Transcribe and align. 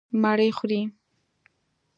_مړۍ 0.21 0.49
خورې؟ 0.57 0.79